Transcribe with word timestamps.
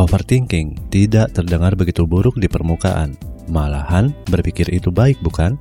overthinking 0.00 0.80
tidak 0.88 1.36
terdengar 1.36 1.76
begitu 1.76 2.08
buruk 2.08 2.40
di 2.40 2.48
permukaan. 2.48 3.20
Malahan, 3.52 4.16
berpikir 4.32 4.64
itu 4.72 4.88
baik, 4.88 5.20
bukan? 5.20 5.60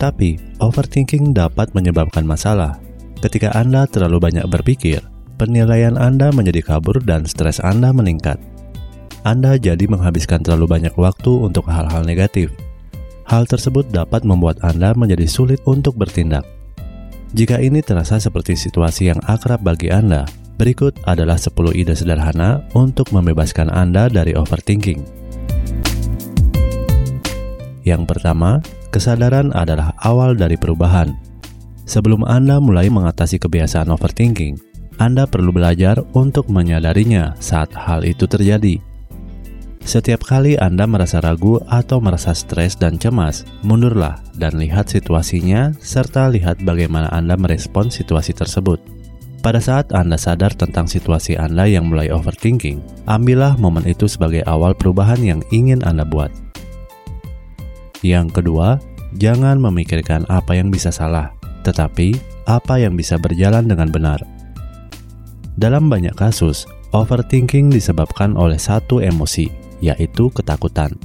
Tapi, 0.00 0.40
overthinking 0.64 1.36
dapat 1.36 1.68
menyebabkan 1.76 2.24
masalah. 2.24 2.80
Ketika 3.20 3.52
Anda 3.52 3.84
terlalu 3.84 4.30
banyak 4.30 4.46
berpikir, 4.48 5.04
penilaian 5.36 6.00
Anda 6.00 6.32
menjadi 6.32 6.64
kabur 6.64 7.02
dan 7.04 7.28
stres 7.28 7.60
Anda 7.60 7.92
meningkat. 7.92 8.40
Anda 9.26 9.58
jadi 9.58 9.84
menghabiskan 9.90 10.40
terlalu 10.46 10.78
banyak 10.78 10.94
waktu 10.94 11.28
untuk 11.28 11.66
hal-hal 11.68 12.06
negatif. 12.06 12.54
Hal 13.28 13.44
tersebut 13.44 13.90
dapat 13.92 14.24
membuat 14.24 14.62
Anda 14.64 14.96
menjadi 14.96 15.28
sulit 15.28 15.60
untuk 15.68 15.98
bertindak. 15.98 16.46
Jika 17.36 17.60
ini 17.60 17.84
terasa 17.84 18.16
seperti 18.16 18.56
situasi 18.56 19.12
yang 19.12 19.20
akrab 19.26 19.60
bagi 19.60 19.92
Anda, 19.92 20.24
Berikut 20.58 20.98
adalah 21.06 21.38
10 21.38 21.54
ide 21.78 21.94
sederhana 21.94 22.66
untuk 22.74 23.14
membebaskan 23.14 23.70
Anda 23.70 24.10
dari 24.10 24.34
overthinking. 24.34 25.06
Yang 27.86 28.02
pertama, 28.10 28.58
kesadaran 28.90 29.54
adalah 29.54 29.94
awal 30.02 30.34
dari 30.34 30.58
perubahan. 30.58 31.14
Sebelum 31.86 32.26
Anda 32.26 32.58
mulai 32.58 32.90
mengatasi 32.90 33.38
kebiasaan 33.38 33.86
overthinking, 33.94 34.58
Anda 34.98 35.30
perlu 35.30 35.54
belajar 35.54 36.02
untuk 36.18 36.50
menyadarinya 36.50 37.38
saat 37.38 37.70
hal 37.78 38.02
itu 38.02 38.26
terjadi. 38.26 38.82
Setiap 39.86 40.26
kali 40.26 40.58
Anda 40.58 40.90
merasa 40.90 41.22
ragu 41.22 41.62
atau 41.70 42.02
merasa 42.02 42.34
stres 42.34 42.74
dan 42.74 42.98
cemas, 42.98 43.46
mundurlah 43.62 44.20
dan 44.34 44.58
lihat 44.58 44.90
situasinya 44.90 45.70
serta 45.78 46.28
lihat 46.28 46.60
bagaimana 46.66 47.08
Anda 47.14 47.38
merespon 47.38 47.94
situasi 47.94 48.34
tersebut. 48.34 48.97
Pada 49.38 49.62
saat 49.62 49.94
Anda 49.94 50.18
sadar 50.18 50.50
tentang 50.58 50.90
situasi 50.90 51.38
Anda 51.38 51.70
yang 51.70 51.86
mulai 51.86 52.10
overthinking, 52.10 53.06
ambillah 53.06 53.54
momen 53.54 53.86
itu 53.86 54.10
sebagai 54.10 54.42
awal 54.50 54.74
perubahan 54.74 55.22
yang 55.22 55.40
ingin 55.54 55.78
Anda 55.86 56.02
buat. 56.02 56.34
Yang 58.02 58.42
kedua, 58.42 58.82
jangan 59.14 59.62
memikirkan 59.62 60.26
apa 60.26 60.58
yang 60.58 60.74
bisa 60.74 60.90
salah, 60.90 61.30
tetapi 61.62 62.18
apa 62.50 62.82
yang 62.82 62.98
bisa 62.98 63.14
berjalan 63.14 63.70
dengan 63.70 63.94
benar. 63.94 64.18
Dalam 65.54 65.86
banyak 65.86 66.18
kasus, 66.18 66.66
overthinking 66.90 67.70
disebabkan 67.70 68.34
oleh 68.34 68.58
satu 68.58 68.98
emosi, 68.98 69.46
yaitu 69.78 70.34
ketakutan. 70.34 70.98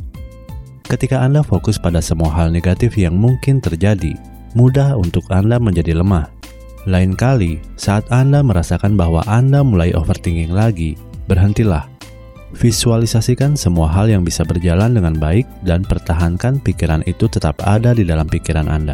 Ketika 0.90 1.22
Anda 1.22 1.46
fokus 1.46 1.78
pada 1.78 2.02
semua 2.02 2.34
hal 2.34 2.50
negatif 2.50 2.98
yang 2.98 3.14
mungkin 3.14 3.62
terjadi, 3.62 4.18
mudah 4.58 4.98
untuk 4.98 5.22
Anda 5.30 5.62
menjadi 5.62 5.94
lemah 6.02 6.43
lain 6.84 7.16
kali, 7.16 7.64
saat 7.80 8.04
Anda 8.12 8.44
merasakan 8.44 9.00
bahwa 9.00 9.24
Anda 9.28 9.64
mulai 9.64 9.96
overthinking 9.96 10.52
lagi, 10.52 11.00
berhentilah. 11.28 11.88
Visualisasikan 12.54 13.58
semua 13.58 13.90
hal 13.90 14.14
yang 14.14 14.22
bisa 14.22 14.46
berjalan 14.46 14.94
dengan 14.94 15.18
baik 15.18 15.50
dan 15.66 15.82
pertahankan 15.82 16.62
pikiran 16.62 17.02
itu 17.10 17.26
tetap 17.26 17.58
ada 17.66 17.98
di 17.98 18.06
dalam 18.06 18.30
pikiran 18.30 18.70
Anda. 18.70 18.94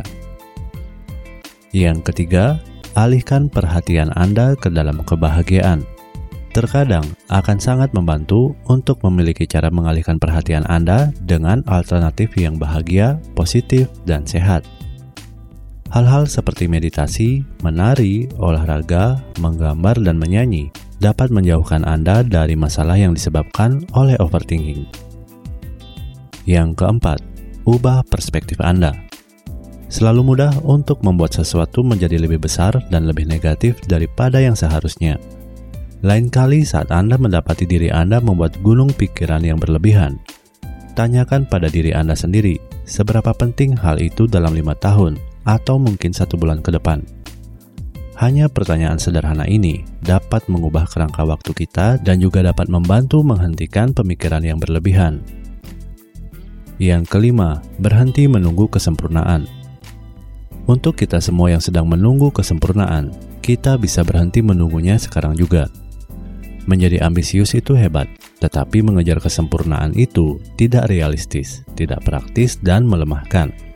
Yang 1.75 2.07
ketiga, 2.13 2.63
alihkan 2.95 3.51
perhatian 3.51 4.15
Anda 4.15 4.55
ke 4.55 4.71
dalam 4.71 5.03
kebahagiaan. 5.03 5.83
Terkadang 6.49 7.05
akan 7.29 7.57
sangat 7.61 7.93
membantu 7.93 8.57
untuk 8.65 9.05
memiliki 9.05 9.45
cara 9.45 9.69
mengalihkan 9.69 10.17
perhatian 10.17 10.65
Anda 10.65 11.13
dengan 11.21 11.61
alternatif 11.69 12.33
yang 12.39 12.57
bahagia, 12.57 13.21
positif, 13.37 13.85
dan 14.09 14.25
sehat. 14.25 14.65
Hal-hal 15.89 16.29
seperti 16.29 16.69
meditasi, 16.69 17.41
menari, 17.65 18.29
olahraga, 18.37 19.25
menggambar, 19.41 19.97
dan 20.05 20.21
menyanyi 20.21 20.69
dapat 21.01 21.33
menjauhkan 21.33 21.81
Anda 21.81 22.21
dari 22.21 22.53
masalah 22.53 22.93
yang 22.93 23.17
disebabkan 23.17 23.89
oleh 23.97 24.13
overthinking. 24.21 24.85
Yang 26.45 26.69
keempat, 26.77 27.25
ubah 27.65 28.05
perspektif 28.05 28.61
Anda. 28.61 28.93
Selalu 29.89 30.21
mudah 30.21 30.53
untuk 30.61 31.01
membuat 31.01 31.33
sesuatu 31.33 31.81
menjadi 31.81 32.21
lebih 32.21 32.45
besar 32.45 32.77
dan 32.93 33.09
lebih 33.09 33.25
negatif 33.25 33.81
daripada 33.89 34.37
yang 34.37 34.53
seharusnya. 34.53 35.17
Lain 36.05 36.29
kali 36.29 36.61
saat 36.61 36.93
Anda 36.93 37.17
mendapati 37.17 37.65
diri 37.65 37.89
Anda 37.89 38.21
membuat 38.21 38.61
gunung 38.61 38.93
pikiran 38.93 39.41
yang 39.41 39.57
berlebihan, 39.57 40.21
tanyakan 40.93 41.49
pada 41.49 41.65
diri 41.65 41.97
Anda 41.97 42.13
sendiri, 42.13 42.61
seberapa 42.85 43.33
penting 43.33 43.73
hal 43.73 43.97
itu 43.97 44.29
dalam 44.29 44.53
lima 44.53 44.77
tahun, 44.77 45.17
atau 45.47 45.79
mungkin 45.79 46.11
satu 46.11 46.35
bulan 46.39 46.59
ke 46.63 46.71
depan. 46.73 47.03
Hanya 48.19 48.51
pertanyaan 48.51 48.99
sederhana 48.99 49.47
ini 49.47 49.87
dapat 50.03 50.43
mengubah 50.51 50.83
kerangka 50.91 51.23
waktu 51.23 51.55
kita 51.55 52.03
dan 52.03 52.19
juga 52.19 52.43
dapat 52.43 52.67
membantu 52.67 53.23
menghentikan 53.23 53.95
pemikiran 53.95 54.43
yang 54.43 54.59
berlebihan. 54.59 55.23
Yang 56.79 57.11
kelima, 57.11 57.63
berhenti 57.79 58.27
menunggu 58.27 58.67
kesempurnaan. 58.67 59.47
Untuk 60.67 60.99
kita 60.99 61.23
semua 61.23 61.55
yang 61.55 61.63
sedang 61.63 61.87
menunggu 61.87 62.27
kesempurnaan, 62.31 63.15
kita 63.39 63.79
bisa 63.79 64.03
berhenti 64.03 64.43
menunggunya 64.43 64.99
sekarang 64.99 65.35
juga. 65.39 65.71
Menjadi 66.67 66.99
ambisius 67.01 67.55
itu 67.55 67.71
hebat, 67.73 68.11
tetapi 68.43 68.83
mengejar 68.83 69.23
kesempurnaan 69.23 69.95
itu 69.95 70.43
tidak 70.59 70.91
realistis, 70.91 71.63
tidak 71.79 72.03
praktis, 72.03 72.59
dan 72.59 72.83
melemahkan. 72.83 73.68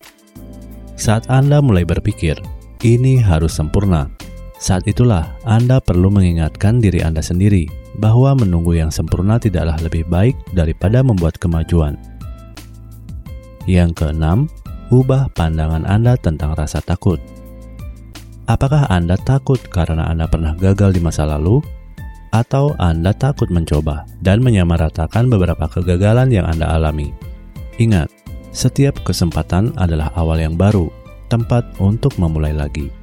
Saat 1.03 1.28
Anda 1.28 1.59
mulai 1.59 1.84
berpikir, 1.84 2.40
ini 2.80 3.19
harus 3.19 3.59
sempurna. 3.59 4.08
Saat 4.56 4.88
itulah 4.88 5.36
Anda 5.44 5.84
perlu 5.84 6.08
mengingatkan 6.08 6.80
diri 6.80 7.03
Anda 7.03 7.19
sendiri 7.19 7.68
bahwa 8.00 8.31
menunggu 8.40 8.80
yang 8.80 8.88
sempurna 8.88 9.36
tidaklah 9.36 9.75
lebih 9.84 10.08
baik 10.08 10.31
daripada 10.56 11.03
membuat 11.03 11.36
kemajuan. 11.44 12.00
Yang 13.68 14.00
keenam, 14.00 14.47
ubah 14.96 15.28
pandangan 15.36 15.84
Anda 15.84 16.16
tentang 16.16 16.56
rasa 16.56 16.80
takut. 16.80 17.20
Apakah 18.47 18.88
Anda 18.88 19.20
takut 19.20 19.59
karena 19.59 20.08
Anda 20.08 20.31
pernah 20.31 20.56
gagal 20.56 20.96
di 20.96 21.03
masa 21.03 21.28
lalu? 21.28 21.59
Atau 22.31 22.80
Anda 22.80 23.12
takut 23.12 23.52
mencoba 23.52 24.08
dan 24.24 24.40
menyamaratakan 24.40 25.28
beberapa 25.28 25.68
kegagalan 25.68 26.31
yang 26.31 26.47
Anda 26.47 26.72
alami? 26.72 27.12
Ingat, 27.75 28.22
setiap 28.53 29.02
kesempatan 29.02 29.74
adalah 29.81 30.14
awal 30.14 30.38
yang 30.38 30.53
baru, 30.53 30.88
tempat 31.28 31.66
untuk 31.81 32.14
memulai 32.22 32.53
lagi. 32.53 32.94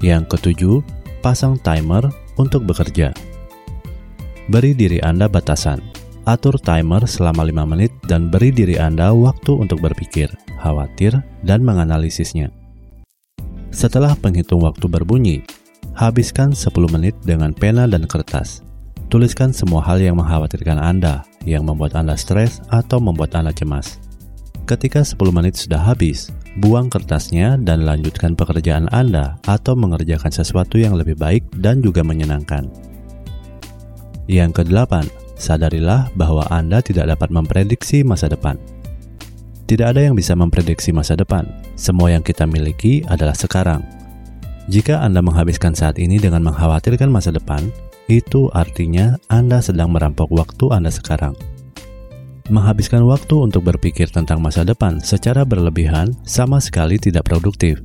Yang 0.00 0.34
ketujuh, 0.36 0.80
pasang 1.20 1.60
timer 1.60 2.08
untuk 2.40 2.64
bekerja. 2.64 3.12
Beri 4.48 4.72
diri 4.72 4.98
Anda 5.04 5.28
batasan. 5.28 5.84
Atur 6.24 6.56
timer 6.56 7.04
selama 7.04 7.44
5 7.44 7.64
menit 7.68 7.92
dan 8.08 8.32
beri 8.32 8.48
diri 8.52 8.80
Anda 8.80 9.12
waktu 9.12 9.56
untuk 9.56 9.84
berpikir, 9.84 10.32
khawatir, 10.60 11.20
dan 11.44 11.60
menganalisisnya. 11.60 12.48
Setelah 13.70 14.16
penghitung 14.16 14.64
waktu 14.64 14.88
berbunyi, 14.88 15.44
habiskan 15.92 16.56
10 16.56 16.72
menit 16.88 17.14
dengan 17.20 17.52
pena 17.52 17.84
dan 17.84 18.08
kertas. 18.08 18.64
Tuliskan 19.10 19.50
semua 19.50 19.82
hal 19.82 19.98
yang 19.98 20.22
mengkhawatirkan 20.22 20.78
Anda, 20.78 21.26
yang 21.42 21.66
membuat 21.66 21.98
Anda 21.98 22.14
stres 22.14 22.62
atau 22.70 23.02
membuat 23.02 23.34
Anda 23.34 23.50
cemas. 23.50 23.98
Ketika 24.70 25.02
10 25.02 25.34
menit 25.34 25.58
sudah 25.58 25.82
habis, 25.82 26.30
buang 26.62 26.86
kertasnya 26.86 27.58
dan 27.58 27.82
lanjutkan 27.82 28.38
pekerjaan 28.38 28.86
Anda 28.94 29.34
atau 29.50 29.74
mengerjakan 29.74 30.30
sesuatu 30.30 30.78
yang 30.78 30.94
lebih 30.94 31.18
baik 31.18 31.42
dan 31.58 31.82
juga 31.82 32.06
menyenangkan. 32.06 32.70
Yang 34.30 34.62
kedelapan, 34.62 35.10
sadarilah 35.34 36.06
bahwa 36.14 36.46
Anda 36.46 36.78
tidak 36.78 37.10
dapat 37.10 37.34
memprediksi 37.34 38.06
masa 38.06 38.30
depan. 38.30 38.62
Tidak 39.66 39.90
ada 39.90 40.06
yang 40.06 40.14
bisa 40.14 40.38
memprediksi 40.38 40.94
masa 40.94 41.18
depan. 41.18 41.50
Semua 41.74 42.14
yang 42.14 42.22
kita 42.22 42.46
miliki 42.46 43.02
adalah 43.10 43.34
sekarang. 43.34 43.82
Jika 44.70 45.02
Anda 45.02 45.18
menghabiskan 45.18 45.74
saat 45.74 45.98
ini 45.98 46.22
dengan 46.22 46.46
mengkhawatirkan 46.46 47.10
masa 47.10 47.34
depan, 47.34 47.74
itu 48.10 48.50
artinya 48.50 49.14
Anda 49.30 49.62
sedang 49.62 49.94
merampok 49.94 50.26
waktu 50.34 50.66
Anda 50.74 50.90
sekarang. 50.90 51.38
Menghabiskan 52.50 53.06
waktu 53.06 53.46
untuk 53.46 53.62
berpikir 53.62 54.10
tentang 54.10 54.42
masa 54.42 54.66
depan 54.66 54.98
secara 54.98 55.46
berlebihan 55.46 56.10
sama 56.26 56.58
sekali 56.58 56.98
tidak 56.98 57.30
produktif. 57.30 57.78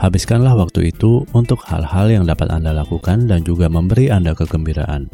Habiskanlah 0.00 0.56
waktu 0.56 0.88
itu 0.88 1.28
untuk 1.36 1.60
hal-hal 1.68 2.08
yang 2.08 2.24
dapat 2.24 2.48
Anda 2.48 2.72
lakukan 2.72 3.28
dan 3.28 3.44
juga 3.44 3.68
memberi 3.68 4.08
Anda 4.08 4.32
kegembiraan. 4.32 5.12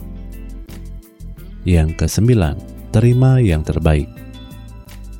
Yang 1.66 2.06
kesembilan, 2.06 2.54
terima 2.94 3.42
yang 3.42 3.66
terbaik. 3.66 4.06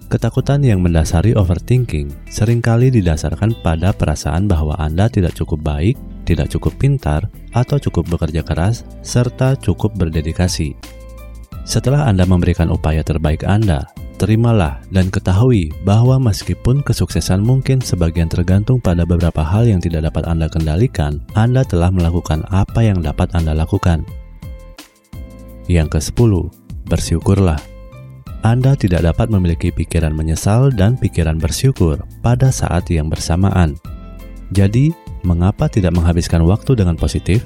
Ketakutan 0.06 0.62
yang 0.62 0.78
mendasari 0.78 1.34
overthinking 1.34 2.14
sering 2.30 2.62
kali 2.62 2.94
didasarkan 2.94 3.58
pada 3.66 3.90
perasaan 3.90 4.46
bahwa 4.46 4.78
Anda 4.78 5.10
tidak 5.10 5.34
cukup 5.34 5.66
baik 5.66 5.98
tidak 6.26 6.50
cukup 6.50 6.74
pintar, 6.76 7.30
atau 7.54 7.78
cukup 7.78 8.10
bekerja 8.10 8.42
keras, 8.42 8.82
serta 9.06 9.54
cukup 9.54 9.94
berdedikasi. 9.94 10.74
Setelah 11.62 12.10
Anda 12.10 12.26
memberikan 12.26 12.70
upaya 12.70 13.06
terbaik 13.06 13.46
Anda, 13.46 13.86
terimalah 14.16 14.80
dan 14.90 15.12
ketahui 15.12 15.70
bahwa 15.84 16.18
meskipun 16.18 16.82
kesuksesan 16.82 17.44
mungkin 17.44 17.78
sebagian 17.84 18.26
tergantung 18.26 18.80
pada 18.80 19.04
beberapa 19.04 19.44
hal 19.44 19.68
yang 19.68 19.78
tidak 19.78 20.10
dapat 20.10 20.24
Anda 20.26 20.46
kendalikan, 20.50 21.22
Anda 21.36 21.62
telah 21.62 21.92
melakukan 21.92 22.42
apa 22.50 22.80
yang 22.82 23.04
dapat 23.04 23.30
Anda 23.36 23.54
lakukan. 23.54 24.02
Yang 25.66 25.98
ke-10, 25.98 26.32
bersyukurlah. 26.86 27.58
Anda 28.46 28.78
tidak 28.78 29.02
dapat 29.02 29.26
memiliki 29.26 29.74
pikiran 29.74 30.14
menyesal 30.14 30.70
dan 30.70 30.94
pikiran 30.94 31.34
bersyukur 31.34 31.98
pada 32.22 32.54
saat 32.54 32.86
yang 32.94 33.10
bersamaan. 33.10 33.74
Jadi, 34.54 34.94
mengapa 35.26 35.66
tidak 35.66 35.98
menghabiskan 35.98 36.46
waktu 36.46 36.78
dengan 36.78 36.94
positif? 36.94 37.42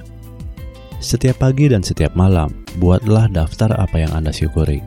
Setiap 1.00 1.40
pagi 1.40 1.72
dan 1.72 1.80
setiap 1.80 2.12
malam, 2.12 2.52
buatlah 2.76 3.32
daftar 3.32 3.72
apa 3.80 4.04
yang 4.04 4.12
Anda 4.12 4.28
syukuri. 4.28 4.84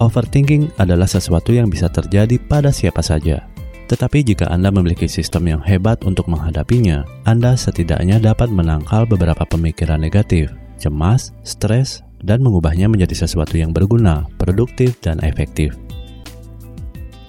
Overthinking 0.00 0.72
adalah 0.80 1.04
sesuatu 1.04 1.52
yang 1.52 1.68
bisa 1.68 1.92
terjadi 1.92 2.40
pada 2.40 2.72
siapa 2.72 3.04
saja. 3.04 3.44
Tetapi 3.92 4.24
jika 4.24 4.48
Anda 4.48 4.72
memiliki 4.72 5.04
sistem 5.04 5.48
yang 5.52 5.60
hebat 5.60 6.00
untuk 6.08 6.32
menghadapinya, 6.32 7.04
Anda 7.28 7.56
setidaknya 7.60 8.20
dapat 8.20 8.48
menangkal 8.48 9.04
beberapa 9.04 9.44
pemikiran 9.44 10.00
negatif, 10.00 10.48
cemas, 10.80 11.36
stres, 11.44 12.04
dan 12.24 12.40
mengubahnya 12.40 12.88
menjadi 12.88 13.26
sesuatu 13.26 13.56
yang 13.56 13.72
berguna, 13.72 14.28
produktif, 14.40 14.96
dan 15.04 15.20
efektif. 15.20 15.74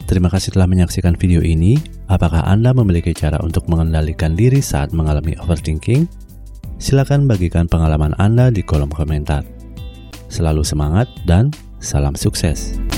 Terima 0.09 0.25
kasih 0.25 0.57
telah 0.57 0.65
menyaksikan 0.65 1.13
video 1.21 1.37
ini. 1.45 1.77
Apakah 2.09 2.41
Anda 2.49 2.73
memiliki 2.73 3.13
cara 3.13 3.37
untuk 3.45 3.69
mengendalikan 3.69 4.33
diri 4.33 4.57
saat 4.57 4.89
mengalami 4.89 5.37
overthinking? 5.37 6.09
Silakan 6.81 7.29
bagikan 7.29 7.69
pengalaman 7.69 8.17
Anda 8.17 8.49
di 8.49 8.65
kolom 8.65 8.89
komentar. 8.89 9.45
Selalu 10.25 10.65
semangat 10.65 11.05
dan 11.29 11.53
salam 11.77 12.17
sukses. 12.17 12.88